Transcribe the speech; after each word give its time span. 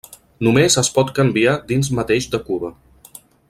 Només 0.45 0.77
es 0.83 0.89
pot 0.95 1.11
canviar 1.19 1.53
dins 1.73 1.91
mateix 2.01 2.29
de 2.33 2.41
Cuba. 2.49 2.73